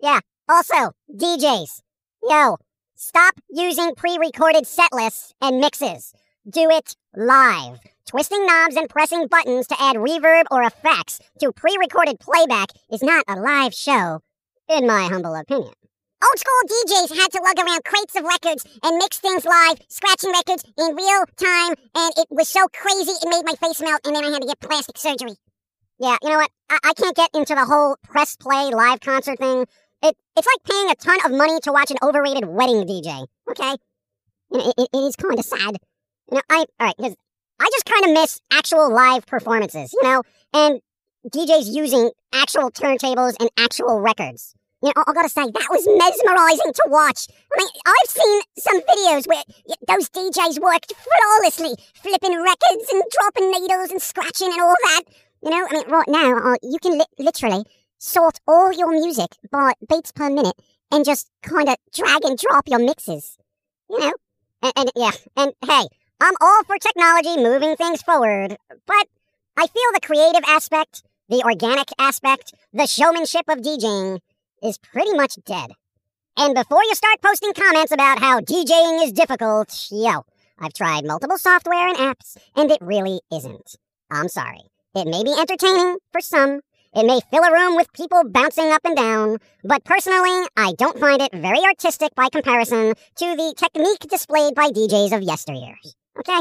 Yeah, 0.00 0.20
also, 0.48 0.92
DJs. 1.10 1.80
Yo, 2.22 2.56
Stop 2.96 3.34
using 3.50 3.94
pre 3.94 4.16
recorded 4.18 4.66
set 4.66 4.92
lists 4.92 5.34
and 5.40 5.60
mixes. 5.60 6.14
Do 6.48 6.70
it 6.70 6.96
live. 7.14 7.80
Twisting 8.06 8.46
knobs 8.46 8.76
and 8.76 8.88
pressing 8.88 9.26
buttons 9.26 9.66
to 9.66 9.76
add 9.78 9.96
reverb 9.96 10.44
or 10.50 10.62
effects 10.62 11.20
to 11.40 11.52
pre 11.52 11.76
recorded 11.78 12.20
playback 12.20 12.68
is 12.90 13.02
not 13.02 13.24
a 13.28 13.36
live 13.36 13.74
show, 13.74 14.20
in 14.68 14.86
my 14.86 15.08
humble 15.08 15.34
opinion. 15.34 15.74
Old 16.22 16.38
school 16.38 16.60
DJs 16.66 17.16
had 17.16 17.32
to 17.32 17.42
lug 17.42 17.58
around 17.58 17.84
crates 17.84 18.16
of 18.16 18.24
records 18.24 18.64
and 18.82 18.96
mix 18.98 19.18
things 19.18 19.44
live, 19.44 19.78
scratching 19.88 20.30
records 20.30 20.64
in 20.78 20.94
real 20.94 21.24
time, 21.36 21.74
and 21.94 22.12
it 22.16 22.28
was 22.30 22.48
so 22.48 22.66
crazy 22.68 23.10
it 23.10 23.28
made 23.28 23.44
my 23.44 23.54
face 23.54 23.80
melt, 23.80 24.00
and 24.04 24.16
then 24.16 24.24
I 24.24 24.30
had 24.30 24.42
to 24.42 24.48
get 24.48 24.60
plastic 24.60 24.96
surgery. 24.96 25.36
Yeah, 25.98 26.16
you 26.22 26.30
know 26.30 26.38
what? 26.38 26.50
I, 26.70 26.78
I 26.84 26.92
can't 26.94 27.16
get 27.16 27.30
into 27.34 27.54
the 27.54 27.64
whole 27.64 27.96
press 28.02 28.36
play 28.36 28.70
live 28.70 29.00
concert 29.00 29.38
thing. 29.38 29.66
It, 30.02 30.16
it's 30.36 30.46
like 30.46 30.64
paying 30.68 30.90
a 30.90 30.94
ton 30.94 31.18
of 31.24 31.36
money 31.36 31.60
to 31.60 31.72
watch 31.72 31.90
an 31.90 31.98
overrated 32.02 32.46
wedding 32.46 32.84
DJ. 32.86 33.26
Okay, 33.50 33.76
you 34.50 34.58
know, 34.58 34.72
it, 34.76 34.88
it 34.92 34.98
is 34.98 35.16
kind 35.16 35.38
of 35.38 35.44
sad. 35.44 35.76
You 36.30 36.36
know, 36.36 36.42
I 36.50 36.56
all 36.56 36.66
right 36.80 36.94
because 36.96 37.16
I 37.60 37.68
just 37.72 37.84
kind 37.84 38.04
of 38.04 38.10
miss 38.12 38.40
actual 38.52 38.92
live 38.92 39.26
performances. 39.26 39.92
You 39.92 40.08
know, 40.08 40.22
and 40.52 40.80
DJs 41.30 41.74
using 41.74 42.10
actual 42.32 42.70
turntables 42.70 43.34
and 43.40 43.50
actual 43.58 44.00
records. 44.00 44.54
You 44.84 44.92
know, 44.94 45.02
I, 45.06 45.10
I 45.10 45.12
gotta 45.14 45.30
say 45.30 45.44
that 45.44 45.68
was 45.70 45.88
mesmerizing 45.88 46.74
to 46.74 46.84
watch. 46.88 47.28
I 47.50 47.56
mean, 47.56 47.68
I've 47.86 48.10
seen 48.10 48.40
some 48.58 48.80
videos 48.82 49.26
where 49.26 49.42
those 49.88 50.10
DJs 50.10 50.60
worked 50.60 50.92
flawlessly, 50.92 51.72
flipping 51.94 52.36
records 52.36 52.92
and 52.92 53.02
dropping 53.10 53.50
needles 53.50 53.90
and 53.92 54.02
scratching 54.02 54.52
and 54.52 54.60
all 54.60 54.74
that. 54.84 55.04
You 55.42 55.50
know, 55.50 55.66
I 55.70 55.72
mean, 55.72 55.88
right 55.88 56.08
now 56.08 56.36
uh, 56.36 56.56
you 56.62 56.78
can 56.82 56.98
li- 56.98 57.14
literally 57.18 57.64
sort 57.96 58.40
all 58.46 58.72
your 58.72 58.90
music 58.90 59.30
by 59.50 59.72
beats 59.88 60.12
per 60.12 60.28
minute 60.28 60.60
and 60.92 61.02
just 61.02 61.30
kind 61.42 61.70
of 61.70 61.76
drag 61.94 62.22
and 62.26 62.36
drop 62.38 62.68
your 62.68 62.78
mixes. 62.78 63.38
You 63.88 64.00
know, 64.00 64.12
and, 64.62 64.72
and 64.76 64.90
yeah, 64.94 65.12
and 65.34 65.52
hey, 65.64 65.88
I'm 66.20 66.34
all 66.42 66.62
for 66.64 66.76
technology 66.76 67.42
moving 67.42 67.74
things 67.76 68.02
forward, 68.02 68.58
but 68.86 69.06
I 69.56 69.66
feel 69.66 69.92
the 69.94 70.00
creative 70.02 70.44
aspect, 70.46 71.04
the 71.30 71.42
organic 71.42 71.88
aspect, 71.98 72.52
the 72.74 72.86
showmanship 72.86 73.48
of 73.48 73.60
DJing 73.60 74.20
is 74.64 74.78
pretty 74.78 75.12
much 75.12 75.36
dead. 75.44 75.70
And 76.36 76.54
before 76.54 76.82
you 76.82 76.94
start 76.94 77.22
posting 77.22 77.52
comments 77.52 77.92
about 77.92 78.18
how 78.18 78.40
DJing 78.40 79.04
is 79.04 79.12
difficult, 79.12 79.88
yo, 79.90 80.24
I've 80.58 80.72
tried 80.72 81.04
multiple 81.04 81.38
software 81.38 81.86
and 81.86 81.96
apps, 81.96 82.36
and 82.56 82.70
it 82.70 82.78
really 82.80 83.20
isn't. 83.32 83.76
I'm 84.10 84.28
sorry. 84.28 84.62
It 84.94 85.06
may 85.06 85.22
be 85.22 85.34
entertaining 85.38 85.98
for 86.10 86.20
some. 86.20 86.60
It 86.94 87.06
may 87.06 87.20
fill 87.30 87.42
a 87.42 87.52
room 87.52 87.76
with 87.76 87.92
people 87.92 88.22
bouncing 88.28 88.70
up 88.70 88.82
and 88.84 88.96
down, 88.96 89.38
but 89.64 89.84
personally, 89.84 90.46
I 90.56 90.72
don't 90.78 90.98
find 90.98 91.20
it 91.20 91.32
very 91.32 91.60
artistic 91.60 92.14
by 92.14 92.28
comparison 92.28 92.94
to 93.16 93.36
the 93.36 93.54
technique 93.56 94.08
displayed 94.08 94.54
by 94.54 94.68
DJs 94.68 95.12
of 95.12 95.22
yesteryears. 95.22 95.94
Okay? 96.18 96.40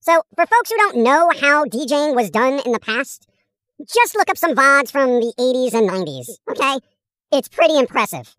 So, 0.00 0.22
for 0.36 0.46
folks 0.46 0.70
who 0.70 0.76
don't 0.76 0.98
know 0.98 1.30
how 1.40 1.64
DJing 1.64 2.14
was 2.14 2.30
done 2.30 2.60
in 2.64 2.72
the 2.72 2.80
past, 2.80 3.28
just 3.92 4.16
look 4.16 4.30
up 4.30 4.38
some 4.38 4.54
VODs 4.54 4.90
from 4.90 5.20
the 5.20 5.32
80s 5.38 5.74
and 5.74 5.88
90s, 5.90 6.28
okay? 6.50 6.78
It's 7.30 7.48
pretty 7.48 7.78
impressive. 7.78 8.34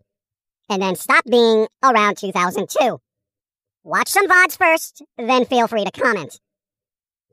And 0.68 0.82
then 0.82 0.96
stop 0.96 1.24
being 1.24 1.68
around 1.82 2.16
2002. 2.18 3.00
Watch 3.82 4.08
some 4.08 4.28
VODs 4.28 4.58
first, 4.58 5.02
then 5.16 5.44
feel 5.44 5.66
free 5.68 5.84
to 5.84 5.90
comment. 5.90 6.40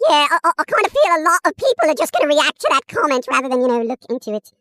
Yeah, 0.08 0.28
I, 0.32 0.40
I, 0.44 0.52
I 0.58 0.64
kind 0.64 0.86
of 0.86 0.92
feel 0.92 1.12
a 1.18 1.24
lot 1.24 1.40
of 1.46 1.58
people 1.58 1.90
are 1.90 1.96
just 1.96 2.14
going 2.14 2.30
to 2.30 2.36
react 2.36 2.62
to 2.62 2.68
that 2.70 2.88
comment 2.88 3.26
rather 3.30 3.50
than, 3.50 3.62
you 3.62 3.68
know, 3.68 3.82
look 3.82 4.00
into 4.10 4.36
it. 4.36 4.52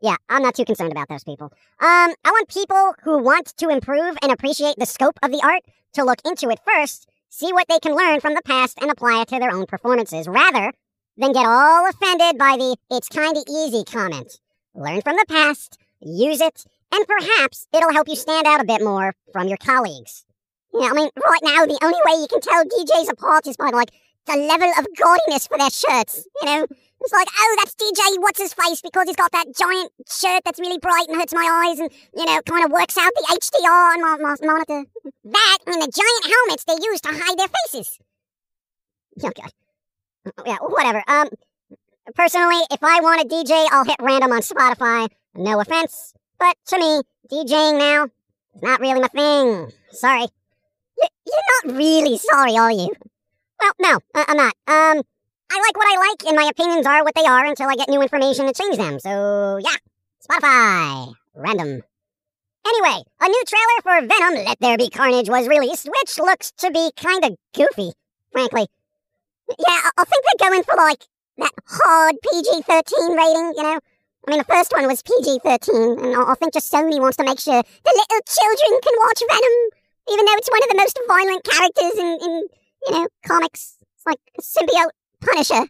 Yeah, 0.00 0.16
I'm 0.28 0.42
not 0.42 0.54
too 0.54 0.64
concerned 0.64 0.92
about 0.92 1.08
those 1.08 1.24
people. 1.24 1.52
Um, 1.80 2.14
I 2.24 2.30
want 2.30 2.48
people 2.48 2.94
who 3.02 3.18
want 3.18 3.56
to 3.56 3.68
improve 3.68 4.16
and 4.22 4.32
appreciate 4.32 4.76
the 4.78 4.86
scope 4.86 5.18
of 5.22 5.30
the 5.30 5.40
art 5.42 5.62
to 5.94 6.04
look 6.04 6.20
into 6.24 6.48
it 6.50 6.60
first, 6.64 7.08
see 7.28 7.52
what 7.52 7.66
they 7.68 7.78
can 7.78 7.94
learn 7.94 8.20
from 8.20 8.34
the 8.34 8.42
past, 8.42 8.78
and 8.80 8.90
apply 8.90 9.22
it 9.22 9.28
to 9.28 9.38
their 9.38 9.50
own 9.50 9.66
performances, 9.66 10.28
rather 10.28 10.72
than 11.16 11.32
get 11.32 11.46
all 11.46 11.88
offended 11.88 12.38
by 12.38 12.56
the 12.56 12.76
it's 12.90 13.08
kinda 13.08 13.42
easy 13.50 13.84
comment. 13.84 14.38
Learn 14.74 15.02
from 15.02 15.16
the 15.16 15.26
past, 15.28 15.77
use 16.00 16.40
it, 16.40 16.64
and 16.92 17.06
perhaps 17.06 17.66
it'll 17.74 17.92
help 17.92 18.08
you 18.08 18.16
stand 18.16 18.46
out 18.46 18.60
a 18.60 18.64
bit 18.64 18.82
more 18.82 19.14
from 19.32 19.48
your 19.48 19.58
colleagues. 19.58 20.24
Yeah, 20.72 20.88
I 20.90 20.92
mean, 20.92 21.08
right 21.16 21.42
now, 21.42 21.66
the 21.66 21.78
only 21.82 21.98
way 22.04 22.20
you 22.20 22.28
can 22.28 22.40
tell 22.40 22.64
DJs 22.64 23.10
apart 23.10 23.46
is 23.46 23.56
by, 23.56 23.70
like, 23.70 23.90
the 24.26 24.36
level 24.36 24.70
of 24.78 24.86
gaudiness 24.96 25.48
for 25.48 25.56
their 25.56 25.70
shirts, 25.70 26.26
you 26.42 26.46
know? 26.46 26.66
It's 27.00 27.12
like, 27.12 27.28
oh, 27.30 27.56
that's 27.58 27.74
DJ 27.74 28.18
what's 28.18 28.40
his 28.40 28.52
face 28.52 28.82
because 28.82 29.06
he's 29.06 29.16
got 29.16 29.32
that 29.32 29.54
giant 29.56 29.92
shirt 30.10 30.42
that's 30.44 30.58
really 30.58 30.78
bright 30.78 31.06
and 31.08 31.16
hurts 31.16 31.32
my 31.32 31.46
eyes 31.66 31.78
and, 31.78 31.90
you 32.14 32.26
know, 32.26 32.40
kind 32.42 32.64
of 32.64 32.72
works 32.72 32.98
out 32.98 33.12
the 33.14 33.38
HDR 33.40 33.94
on 33.94 34.00
my, 34.02 34.16
my 34.20 34.34
monitor. 34.42 34.84
That 35.24 35.58
and 35.66 35.80
the 35.80 35.92
giant 35.94 36.34
helmets 36.34 36.64
they 36.64 36.74
use 36.84 37.00
to 37.02 37.10
hide 37.10 37.38
their 37.38 37.48
faces. 37.48 37.98
Oh, 39.22 39.30
God. 39.30 39.52
Yeah, 40.44 40.56
whatever. 40.60 41.02
Um, 41.06 41.28
personally, 42.14 42.62
if 42.70 42.82
I 42.82 43.00
want 43.00 43.22
a 43.22 43.28
DJ, 43.28 43.66
I'll 43.70 43.84
hit 43.84 43.96
random 44.00 44.32
on 44.32 44.40
Spotify. 44.40 45.08
No 45.38 45.60
offense, 45.60 46.14
but 46.38 46.56
to 46.66 46.78
me, 46.78 47.00
DJing 47.30 47.78
now 47.78 48.04
is 48.54 48.62
not 48.62 48.80
really 48.80 49.00
my 49.00 49.08
thing. 49.08 49.70
Sorry. 49.92 50.26
Y- 51.00 51.08
You're 51.26 51.70
not 51.70 51.76
really 51.78 52.18
sorry, 52.18 52.56
are 52.56 52.72
you? 52.72 52.88
Well, 53.60 53.72
no, 53.80 53.94
uh, 54.14 54.24
I'm 54.28 54.36
not. 54.36 54.54
Um, 54.66 55.02
I 55.50 55.60
like 55.60 55.76
what 55.76 55.86
I 55.88 56.08
like, 56.08 56.26
and 56.26 56.36
my 56.36 56.48
opinions 56.50 56.86
are 56.86 57.04
what 57.04 57.14
they 57.14 57.24
are 57.24 57.44
until 57.44 57.68
I 57.70 57.76
get 57.76 57.88
new 57.88 58.02
information 58.02 58.46
to 58.46 58.52
change 58.52 58.76
them. 58.78 58.98
So, 59.00 59.58
yeah, 59.62 59.76
Spotify, 60.28 61.14
random. 61.34 61.82
Anyway, 62.66 63.02
a 63.20 63.28
new 63.28 63.42
trailer 63.46 63.82
for 63.82 64.06
Venom 64.08 64.44
Let 64.44 64.58
There 64.60 64.76
Be 64.76 64.90
Carnage 64.90 65.28
was 65.30 65.48
released, 65.48 65.88
which 66.00 66.18
looks 66.18 66.50
to 66.58 66.70
be 66.70 66.90
kind 66.96 67.24
of 67.24 67.36
goofy, 67.54 67.92
frankly. 68.32 68.66
Yeah, 69.48 69.56
I 69.68 69.90
I 69.98 70.04
think 70.04 70.24
they're 70.24 70.50
going 70.50 70.62
for 70.64 70.76
like 70.76 71.04
that 71.38 71.52
hard 71.66 72.16
PG 72.22 72.62
13 72.62 73.16
rating, 73.16 73.54
you 73.56 73.62
know? 73.62 73.80
I 74.28 74.30
mean, 74.30 74.40
the 74.40 74.44
first 74.44 74.72
one 74.72 74.86
was 74.86 75.00
PG 75.00 75.40
13, 75.42 76.04
and 76.04 76.14
I 76.14 76.34
think 76.34 76.52
just 76.52 76.70
Sony 76.70 77.00
wants 77.00 77.16
to 77.16 77.24
make 77.24 77.40
sure 77.40 77.62
the 77.62 77.94
little 77.96 78.20
children 78.28 78.80
can 78.84 78.92
watch 79.00 79.22
Venom, 79.24 79.56
even 80.12 80.26
though 80.26 80.36
it's 80.36 80.50
one 80.50 80.62
of 80.64 80.68
the 80.68 80.76
most 80.76 80.98
violent 81.08 81.44
characters 81.44 81.94
in, 81.96 82.18
in 82.20 82.48
you 82.86 82.92
know, 82.92 83.08
comics. 83.24 83.78
It's 83.96 84.04
like 84.04 84.20
symbiote 84.38 84.92
Punisher. 85.22 85.64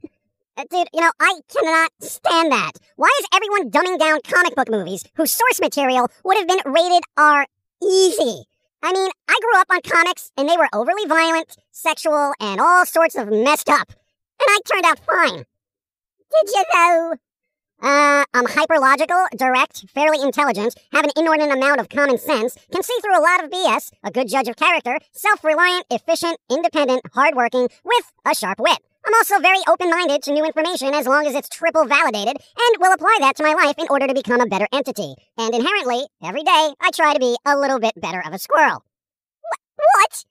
Uh, 0.57 0.65
dude, 0.73 0.89
you 0.93 1.01
know, 1.01 1.13
I 1.21 1.39
cannot 1.49 1.93
stand 2.01 2.51
that. 2.51 2.73
Why 2.97 3.17
is 3.21 3.29
everyone 3.33 3.71
dumbing 3.71 3.97
down 3.97 4.19
comic 4.25 4.57
book 4.57 4.69
movies 4.69 5.05
whose 5.15 5.31
source 5.31 5.61
material 5.61 6.11
would 6.25 6.39
have 6.39 6.49
been 6.49 6.73
rated 6.73 7.05
R 7.17 7.47
easy? 7.81 8.43
I 8.83 8.93
mean, 8.93 9.11
I 9.29 9.39
grew 9.41 9.61
up 9.61 9.69
on 9.71 9.83
comics 9.83 10.33
and 10.37 10.49
they 10.49 10.57
were 10.57 10.69
overly 10.73 11.07
violent, 11.07 11.57
sexual, 11.71 12.33
and 12.41 12.61
all 12.61 12.85
sorts 12.85 13.15
of 13.15 13.29
messed 13.29 13.69
up. 13.69 13.89
And 13.89 14.49
I 14.49 14.59
turned 14.67 14.85
out 14.85 14.99
fine. 14.99 15.45
Did 16.33 16.51
you 16.53 16.65
know? 16.75 17.15
Uh, 17.81 18.25
I'm 18.35 18.47
hyperlogical, 18.47 19.29
direct, 19.37 19.89
fairly 19.95 20.21
intelligent, 20.21 20.75
have 20.93 21.05
an 21.05 21.13
inordinate 21.17 21.57
amount 21.57 21.81
of 21.81 21.89
common 21.89 22.19
sense, 22.19 22.57
can 22.73 22.83
see 22.83 22.97
through 23.01 23.17
a 23.17 23.23
lot 23.23 23.45
of 23.45 23.51
BS, 23.51 23.93
a 24.03 24.11
good 24.11 24.29
judge 24.29 24.49
of 24.49 24.57
character, 24.57 24.99
self-reliant, 25.13 25.87
efficient, 25.89 26.39
independent, 26.51 27.03
hardworking, 27.15 27.69
with 27.85 28.13
a 28.27 28.35
sharp 28.35 28.59
wit. 28.59 28.79
I'm 29.07 29.15
also 29.15 29.39
very 29.39 29.61
open-minded 29.69 30.23
to 30.25 30.33
new 30.33 30.45
information 30.45 30.93
as 30.93 31.07
long 31.07 31.27
as 31.27 31.37
it's 31.37 31.49
triple 31.49 31.85
validated, 31.85 32.37
and 32.37 32.81
will 32.81 32.93
apply 32.93 33.17
that 33.21 33.37
to 33.37 33.45
my 33.45 33.55
life 33.55 33.77
in 33.79 33.87
order 33.91 34.09
to 34.09 34.15
become 34.15 34.41
a 34.41 34.47
better 34.47 34.67
entity. 34.73 35.15
And 35.39 35.55
inherently, 35.55 36.03
every 36.23 36.43
day, 36.43 36.75
I 36.81 36.91
try 36.93 37.15
to 37.15 37.21
be 37.21 37.37
a 37.47 37.57
little 37.57 37.79
bit 37.79 37.95
better 38.01 38.23
of 38.27 38.33
a 38.33 38.41
squirrel. 38.41 38.83
Wh- 39.41 39.79
what? 39.79 40.25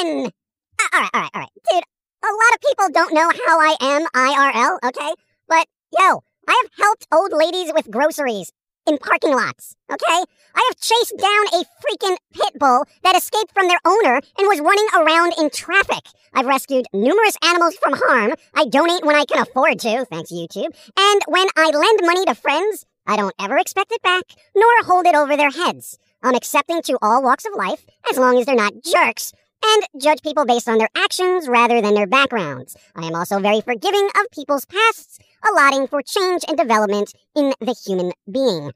When? 0.00 0.26
Uh, 0.26 0.96
alright, 0.96 1.10
alright, 1.14 1.30
alright. 1.34 1.50
Dude, 1.70 1.84
a 2.24 2.32
lot 2.32 2.54
of 2.54 2.60
people 2.66 2.88
don't 2.94 3.14
know 3.14 3.30
how 3.46 3.60
I 3.60 3.76
am 3.78 4.06
IRL, 4.06 4.78
okay? 4.88 5.12
But, 5.46 5.66
yo, 5.98 6.22
I 6.48 6.62
have 6.62 6.70
helped 6.82 7.06
old 7.12 7.32
ladies 7.32 7.72
with 7.74 7.90
groceries 7.90 8.52
in 8.86 8.96
parking 8.96 9.34
lots, 9.34 9.76
okay? 9.92 10.24
I 10.54 10.70
have 10.70 10.80
chased 10.80 11.14
down 11.18 11.60
a 11.60 11.64
freaking 11.82 12.16
pit 12.32 12.58
bull 12.58 12.86
that 13.04 13.14
escaped 13.14 13.52
from 13.52 13.68
their 13.68 13.78
owner 13.84 14.14
and 14.38 14.48
was 14.48 14.60
running 14.60 14.88
around 14.96 15.34
in 15.38 15.50
traffic. 15.50 16.06
I've 16.32 16.46
rescued 16.46 16.86
numerous 16.94 17.36
animals 17.44 17.76
from 17.76 17.92
harm. 17.92 18.32
I 18.54 18.64
donate 18.64 19.04
when 19.04 19.14
I 19.14 19.26
can 19.26 19.42
afford 19.42 19.78
to, 19.80 20.06
thanks 20.06 20.32
YouTube. 20.32 20.74
And 20.98 21.22
when 21.26 21.48
I 21.54 21.70
lend 21.70 22.00
money 22.02 22.24
to 22.24 22.34
friends, 22.34 22.86
I 23.06 23.16
don't 23.16 23.34
ever 23.38 23.58
expect 23.58 23.92
it 23.92 24.02
back, 24.02 24.24
nor 24.56 24.84
hold 24.84 25.06
it 25.06 25.14
over 25.14 25.36
their 25.36 25.50
heads. 25.50 25.98
I'm 26.22 26.34
accepting 26.34 26.80
to 26.82 26.98
all 27.02 27.22
walks 27.22 27.44
of 27.44 27.54
life, 27.54 27.84
as 28.10 28.16
long 28.16 28.38
as 28.38 28.46
they're 28.46 28.56
not 28.56 28.82
jerks, 28.82 29.32
and 29.64 30.02
judge 30.02 30.22
people 30.22 30.46
based 30.46 30.68
on 30.68 30.78
their 30.78 30.88
actions 30.96 31.46
rather 31.46 31.80
than 31.80 31.94
their 31.94 32.06
backgrounds. 32.06 32.76
I 32.96 33.06
am 33.06 33.14
also 33.14 33.38
very 33.38 33.60
forgiving 33.60 34.08
of 34.18 34.30
people's 34.30 34.64
pasts, 34.64 35.18
allotting 35.46 35.86
for 35.86 36.02
change 36.02 36.44
and 36.48 36.56
development 36.56 37.12
in 37.34 37.52
the 37.60 37.74
human 37.86 38.12
being. 38.30 38.72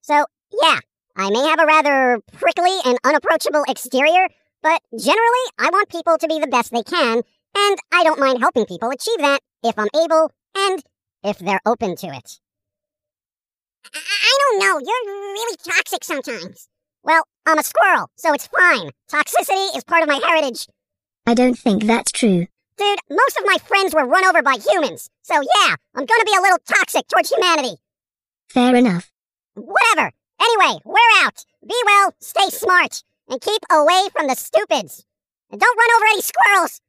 So, 0.00 0.26
yeah, 0.62 0.80
I 1.16 1.30
may 1.30 1.46
have 1.48 1.60
a 1.60 1.66
rather 1.66 2.20
prickly 2.32 2.76
and 2.84 2.98
unapproachable 3.04 3.64
exterior, 3.68 4.28
but 4.62 4.80
generally, 4.98 5.46
I 5.58 5.70
want 5.70 5.88
people 5.88 6.18
to 6.18 6.28
be 6.28 6.38
the 6.38 6.46
best 6.46 6.72
they 6.72 6.82
can, 6.82 7.22
and 7.56 7.78
I 7.92 8.02
don't 8.04 8.20
mind 8.20 8.40
helping 8.40 8.66
people 8.66 8.90
achieve 8.90 9.18
that 9.18 9.40
if 9.62 9.78
I'm 9.78 9.88
able 9.94 10.30
and 10.56 10.82
if 11.22 11.38
they're 11.38 11.60
open 11.66 11.96
to 11.96 12.06
it. 12.06 12.40
I, 13.94 13.98
I 13.98 14.38
don't 14.40 14.58
know, 14.60 14.78
you're 14.78 15.14
really 15.14 15.56
toxic 15.56 16.04
sometimes. 16.04 16.68
Well, 17.02 17.24
I'm 17.46 17.58
a 17.58 17.62
squirrel, 17.62 18.10
so 18.16 18.32
it's 18.32 18.46
fine. 18.46 18.90
Toxicity 19.10 19.76
is 19.76 19.84
part 19.84 20.02
of 20.02 20.08
my 20.08 20.20
heritage. 20.24 20.66
I 21.26 21.34
don't 21.34 21.58
think 21.58 21.84
that's 21.84 22.12
true. 22.12 22.46
Dude, 22.82 22.98
most 23.10 23.38
of 23.38 23.44
my 23.46 23.58
friends 23.64 23.94
were 23.94 24.06
run 24.06 24.24
over 24.24 24.42
by 24.42 24.56
humans, 24.58 25.08
so 25.22 25.34
yeah, 25.34 25.76
I'm 25.94 26.04
gonna 26.04 26.24
be 26.24 26.34
a 26.36 26.40
little 26.40 26.58
toxic 26.66 27.06
towards 27.06 27.30
humanity. 27.30 27.76
Fair 28.48 28.74
enough. 28.74 29.12
Whatever. 29.54 30.10
Anyway, 30.40 30.80
we're 30.84 31.22
out. 31.22 31.44
Be 31.64 31.76
well, 31.86 32.12
stay 32.18 32.50
smart, 32.50 33.04
and 33.28 33.40
keep 33.40 33.62
away 33.70 34.08
from 34.12 34.26
the 34.26 34.34
stupids. 34.34 35.04
And 35.52 35.60
don't 35.60 35.78
run 35.78 35.94
over 35.94 36.06
any 36.06 36.22
squirrels. 36.22 36.80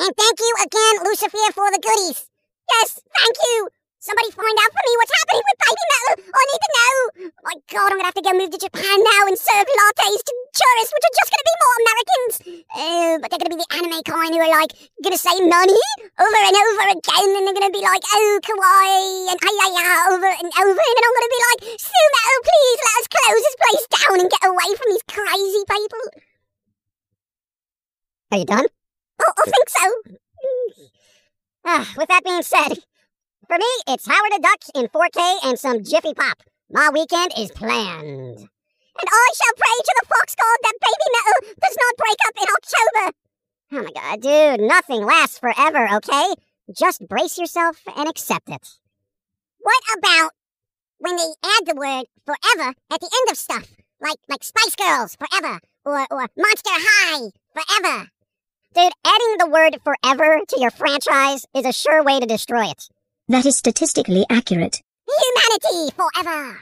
And 0.00 0.10
thank 0.16 0.40
you 0.40 0.54
again, 0.58 1.04
Lucifer, 1.04 1.52
for 1.54 1.70
the 1.70 1.78
goodies. 1.78 2.28
Yes, 2.72 3.00
thank 3.16 3.36
you. 3.40 3.68
Somebody 3.98 4.30
find 4.30 4.56
out 4.62 4.70
for 4.70 4.84
me 4.86 4.94
what's 4.94 5.16
happening 5.18 5.42
with 5.42 5.58
Baby 5.58 5.84
Metal. 5.90 6.14
I 6.30 6.42
need 6.46 6.62
to 6.62 6.70
know. 6.78 6.94
My 7.42 7.56
God, 7.66 7.90
I'm 7.90 7.98
gonna 7.98 8.06
have 8.06 8.14
to 8.14 8.22
go 8.22 8.30
move 8.30 8.54
to 8.54 8.62
Japan 8.62 8.94
now 8.94 9.22
and 9.26 9.34
serve 9.34 9.66
lattes 9.66 10.22
to 10.22 10.32
tourists, 10.54 10.92
which 10.94 11.06
are 11.10 11.18
just 11.18 11.30
gonna 11.34 11.50
be 11.50 11.56
more 11.58 11.76
Americans. 11.82 12.34
Oh, 12.78 13.10
but 13.18 13.26
they're 13.26 13.42
gonna 13.42 13.58
be 13.58 13.62
the 13.66 13.72
anime 13.74 13.98
kind 14.06 14.30
who 14.30 14.38
are 14.38 14.54
like 14.54 14.70
gonna 15.02 15.18
say 15.18 15.34
money 15.42 15.82
over 16.14 16.40
and 16.46 16.54
over 16.54 16.84
again, 16.94 17.26
and 17.26 17.42
they're 17.42 17.58
gonna 17.58 17.74
be 17.74 17.82
like, 17.82 18.06
oh, 18.06 18.38
kawaii, 18.46 19.34
and 19.34 19.38
ay 19.42 19.56
ay 19.66 19.72
ay 19.82 20.14
over 20.14 20.30
and 20.30 20.50
over, 20.62 20.78
and 20.78 20.94
then 20.94 21.04
I'm 21.04 21.16
gonna 21.18 21.34
be 21.34 21.42
like, 21.50 21.60
Sumo, 21.82 22.22
please 22.46 22.78
let 22.86 22.94
us 23.02 23.06
close 23.10 23.42
this 23.42 23.58
place 23.58 23.86
down 23.98 24.16
and 24.22 24.30
get 24.30 24.46
away 24.46 24.70
from 24.78 24.88
these 24.94 25.06
crazy 25.10 25.62
people. 25.66 26.04
Are 28.30 28.38
you 28.38 28.46
done? 28.46 28.68
Oh, 29.26 29.32
I 29.42 29.44
think 29.50 29.68
so. 29.74 29.84
Ah, 31.66 31.84
with 31.98 32.08
that 32.14 32.22
being 32.22 32.46
said, 32.46 32.78
for 33.48 33.56
me, 33.56 33.64
it's 33.88 34.06
Howard 34.06 34.32
the 34.32 34.40
Duck 34.42 34.60
in 34.74 34.88
4K 34.88 35.48
and 35.48 35.58
some 35.58 35.82
Jiffy 35.82 36.12
Pop. 36.12 36.42
My 36.70 36.90
weekend 36.92 37.32
is 37.38 37.50
planned. 37.50 38.38
And 38.38 39.08
I 39.08 39.28
shall 39.34 39.54
pray 39.56 39.78
to 39.84 39.94
the 40.00 40.06
fox 40.06 40.34
god 40.34 40.58
that 40.62 40.74
baby 40.82 41.08
metal 41.16 41.54
does 41.62 41.76
not 41.80 41.96
break 41.96 42.18
up 42.26 42.34
in 42.36 42.48
October. 42.58 43.16
Oh 43.72 43.82
my 43.84 44.00
god, 44.00 44.20
dude, 44.20 44.68
nothing 44.68 45.02
lasts 45.02 45.38
forever, 45.38 45.88
okay? 45.96 46.34
Just 46.76 47.08
brace 47.08 47.38
yourself 47.38 47.80
and 47.96 48.08
accept 48.08 48.50
it. 48.50 48.68
What 49.60 49.82
about 49.96 50.32
when 50.98 51.16
they 51.16 51.32
add 51.42 51.66
the 51.66 51.74
word 51.74 52.04
forever 52.26 52.74
at 52.92 53.00
the 53.00 53.10
end 53.10 53.30
of 53.30 53.38
stuff? 53.38 53.66
Like 54.00 54.18
like 54.28 54.44
Spice 54.44 54.76
Girls 54.76 55.16
forever 55.16 55.60
or 55.86 56.06
or 56.10 56.26
Monster 56.36 56.70
High 56.70 57.30
forever. 57.54 58.10
Dude, 58.74 58.92
adding 59.06 59.36
the 59.38 59.48
word 59.50 59.78
forever 59.82 60.40
to 60.46 60.60
your 60.60 60.70
franchise 60.70 61.46
is 61.54 61.64
a 61.64 61.72
sure 61.72 62.04
way 62.04 62.20
to 62.20 62.26
destroy 62.26 62.66
it. 62.66 62.88
That 63.30 63.44
is 63.44 63.58
statistically 63.58 64.24
accurate. 64.30 64.80
Humanity 65.06 65.94
forever! 65.94 66.58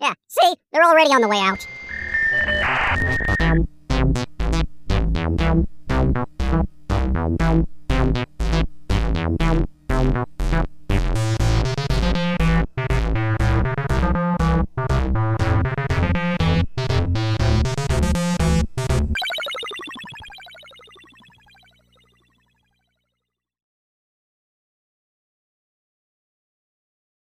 Yeah, 0.00 0.14
see? 0.26 0.54
They're 0.72 0.82
already 0.82 1.10
on 1.10 1.20
the 1.20 1.28
way 1.28 1.38
out. 1.38 1.64